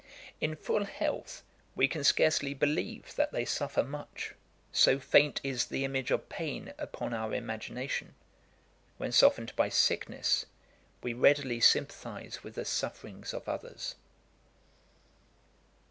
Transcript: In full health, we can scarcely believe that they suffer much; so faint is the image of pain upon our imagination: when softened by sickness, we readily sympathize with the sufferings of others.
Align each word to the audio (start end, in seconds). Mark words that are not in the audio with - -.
In 0.39 0.55
full 0.55 0.85
health, 0.85 1.43
we 1.75 1.87
can 1.87 2.03
scarcely 2.03 2.55
believe 2.55 3.13
that 3.17 3.31
they 3.31 3.45
suffer 3.45 3.83
much; 3.83 4.33
so 4.71 4.97
faint 4.97 5.39
is 5.43 5.67
the 5.67 5.85
image 5.85 6.09
of 6.09 6.27
pain 6.27 6.73
upon 6.79 7.13
our 7.13 7.35
imagination: 7.35 8.15
when 8.97 9.11
softened 9.11 9.55
by 9.55 9.69
sickness, 9.69 10.47
we 11.03 11.13
readily 11.13 11.59
sympathize 11.59 12.43
with 12.43 12.55
the 12.55 12.65
sufferings 12.65 13.31
of 13.31 13.47
others. 13.47 13.93